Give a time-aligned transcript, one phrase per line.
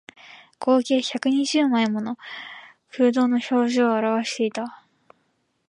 [0.57, 2.17] 合計百二十枚もの
[2.89, 4.83] 空洞の表情を写していた